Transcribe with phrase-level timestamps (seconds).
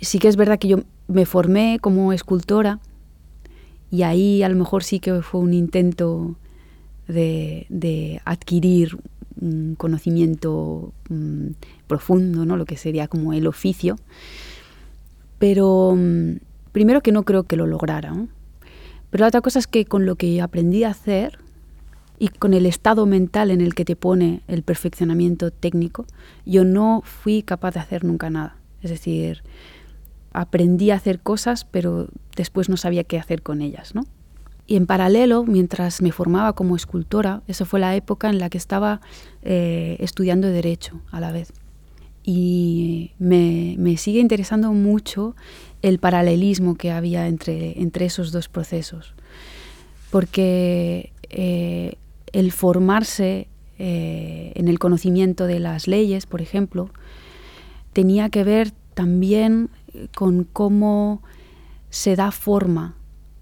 [0.00, 0.78] sí que es verdad que yo
[1.08, 2.80] me formé como escultora
[3.90, 6.36] y ahí a lo mejor sí que fue un intento
[7.08, 8.96] de, adquirir
[9.40, 11.48] un conocimiento mm,
[11.86, 12.56] profundo, ¿no?
[12.56, 13.96] lo que sería como el oficio.
[15.38, 16.36] Pero mm,
[16.72, 18.14] primero que no creo que lo lograra.
[19.10, 21.38] Pero la otra cosa es que con lo que aprendí a hacer
[22.18, 26.06] y con el estado mental en el que te pone el perfeccionamiento técnico,
[26.46, 28.56] yo no fui capaz de hacer nunca nada.
[28.82, 29.42] Es decir,
[30.32, 34.04] aprendí a hacer cosas, pero después no sabía qué hacer con ellas, ¿no?
[34.66, 38.58] Y en paralelo, mientras me formaba como escultora, esa fue la época en la que
[38.58, 39.00] estaba
[39.42, 41.52] eh, estudiando Derecho a la vez.
[42.22, 45.34] Y me, sigue interesando mucho
[45.82, 49.14] el paralelismo que había entre, entre esos dos procesos.
[50.12, 51.94] Porque eh,
[52.32, 53.48] el formarse
[53.80, 56.90] eh, en el conocimiento de las leyes, por ejemplo,
[57.92, 59.70] tenía que ver también
[60.14, 61.22] con cómo
[61.90, 62.94] se da forma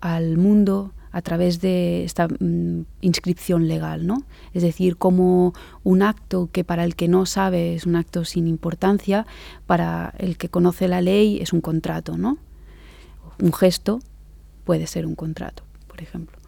[0.00, 4.22] al mundo a través de esta mm, inscripción legal, ¿no?
[4.54, 8.46] Es decir, como un acto que para el que no sabe es un acto sin
[8.46, 9.26] importancia,
[9.66, 12.38] para el que conoce la ley es un contrato, ¿no?
[13.40, 14.00] Un gesto
[14.64, 16.38] puede ser un contrato, por ejemplo.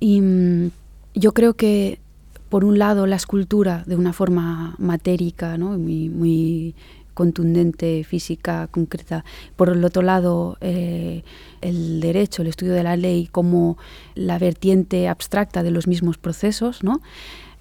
[0.00, 0.70] Y mm,
[1.14, 2.00] yo creo que,
[2.48, 5.78] por un lado, la escultura de una forma matérica, ¿no?
[5.78, 6.74] muy
[7.14, 9.24] contundente, física, concreta.
[9.56, 11.22] Por el otro lado, eh,
[11.60, 13.78] el derecho, el estudio de la ley como
[14.14, 17.00] la vertiente abstracta de los mismos procesos, ¿no?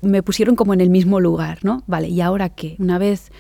[0.02, 1.84] Me pusieron como en el mismo lugar, ¿no?
[1.88, 2.76] Vale, ¿y ahora qué?
[2.80, 3.32] Una vez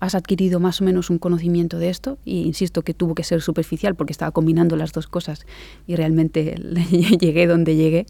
[0.00, 3.42] has adquirido más o menos un conocimiento de esto, y insisto que tuvo que ser
[3.42, 5.46] superficial porque estaba combinando las dos cosas
[5.86, 6.54] y realmente
[7.20, 8.06] llegué donde llegué,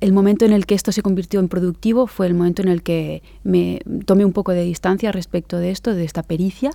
[0.00, 2.82] el momento en el que esto se convirtió en productivo fue el momento en el
[2.82, 6.70] que me tomé un poco de distancia respecto de esto, de esta pericia,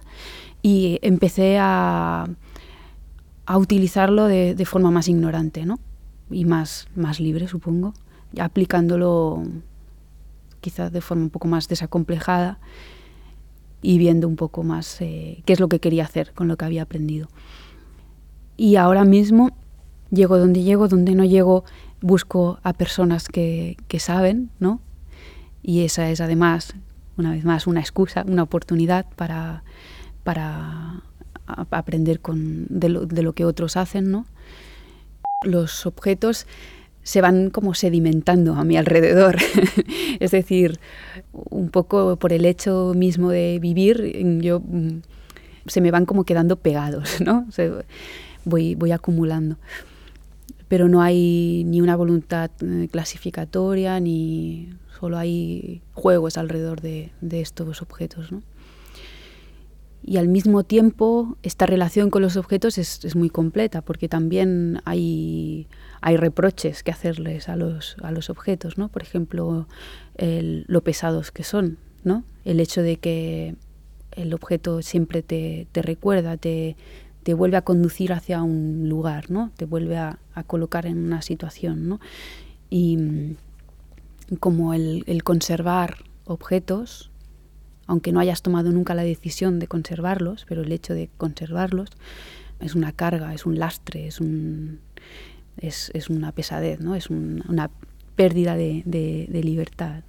[0.62, 2.28] y empecé a,
[3.56, 5.80] utilizarlo de, forma más ignorante ¿no?
[6.32, 7.94] y más, más libre, supongo,
[8.40, 9.44] aplicándolo
[10.62, 12.60] quizás de forma un poco más desacomplejada
[13.84, 16.66] y viendo un poco más eh, qué es lo que quería hacer con lo que
[16.66, 17.28] había aprendido.
[18.58, 19.52] Y ahora mismo
[20.10, 21.66] llego donde llego, donde no llego
[22.02, 24.82] busco a personas que, saben, ¿no?
[25.64, 26.76] Y esa es además,
[27.18, 29.64] una vez más, una excusa, una oportunidad para,
[30.24, 31.02] para
[31.48, 34.26] aprender con, de, lo, que otros hacen, ¿no?
[35.44, 36.46] Los objetos
[37.04, 39.38] se van como sedimentando a mi alrededor.
[40.20, 40.80] es decir,
[41.32, 45.02] un poco por el hecho mismo de vivir, yo mm,
[45.68, 47.48] se me van como quedando pegados, ¿no?
[48.44, 49.58] voy, voy acumulando
[50.76, 57.82] pero no hay ni una voluntad eh, clasificatoria, ni solo hay juegos alrededor de, estos
[57.82, 58.32] objetos.
[60.04, 65.68] Y al mismo tiempo, esta relación con los objetos es, muy completa, porque también hay,
[66.02, 68.90] hay, reproches que hacerles a los, a los objetos, ¿no?
[68.90, 69.70] por ejemplo,
[70.18, 72.26] lo pesados que son, ¿no?
[72.44, 73.56] el hecho de que
[74.12, 76.76] el objeto siempre te, te recuerda, te,
[77.26, 79.50] te vuelve a conducir hacia un lugar, ¿no?
[79.58, 82.00] Te vuelve a, colocar en una situación, ¿no?
[82.70, 83.36] Y mm,
[84.40, 87.10] como el, conservar objetos,
[87.88, 91.90] aunque no hayas tomado nunca la decisión de conservarlos, pero el hecho de conservarlos
[92.60, 94.80] es una carga, es un lastre, es, un,
[95.58, 96.94] es, una pesadez, ¿no?
[96.94, 97.72] es una
[98.16, 100.04] pérdida de libertad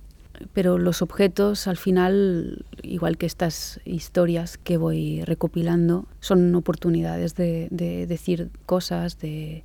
[0.52, 7.68] pero los objetos al final, igual que estas historias que voy recopilando, son oportunidades de,
[8.08, 9.64] decir cosas, de,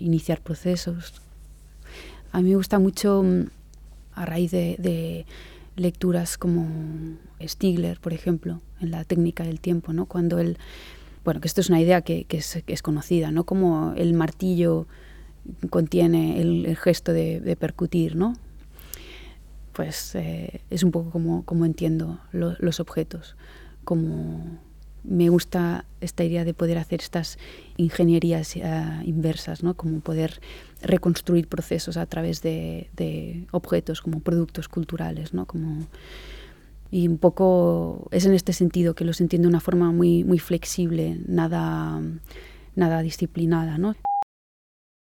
[0.00, 1.20] iniciar procesos.
[2.32, 3.46] A mí me gusta mucho, mm,
[4.14, 5.26] a raíz de,
[5.76, 6.68] lecturas como
[7.42, 10.06] Stigler, por ejemplo, en la técnica del tiempo, ¿no?
[10.06, 10.56] cuando él,
[11.24, 13.42] bueno, que esto es una idea que, es, es, conocida, ¿no?
[13.42, 14.86] como el martillo
[15.70, 18.34] contiene el, gesto de, de percutir, ¿no?
[19.74, 23.36] Pues eh, es un poco como, como entiendo los objetos,
[23.84, 24.58] como
[25.04, 27.38] me gusta esta idea de poder hacer estas
[27.76, 28.62] ingenierías eh,
[29.04, 29.74] inversas, ¿no?
[29.74, 30.40] como poder
[30.80, 35.44] reconstruir procesos a través de, objetos como productos culturales, ¿no?
[35.44, 35.86] como,
[36.90, 40.38] y un poco es en este sentido que los entiendo de una forma muy, muy
[40.38, 42.00] flexible, nada,
[42.76, 43.76] nada disciplinada.
[43.76, 43.94] ¿no?